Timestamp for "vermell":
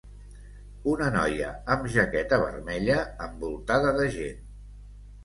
2.45-2.89